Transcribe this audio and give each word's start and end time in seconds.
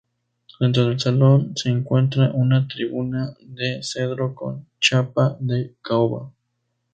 Dentro 0.59 0.85
del 0.87 0.99
salón 0.99 1.51
se 1.55 1.69
encuentra 1.69 2.31
una 2.33 2.67
tribuna 2.67 3.35
de 3.39 3.83
cedro 3.83 4.33
con 4.33 4.65
chapa 4.79 5.37
de 5.39 5.75
caoba. 5.83 6.31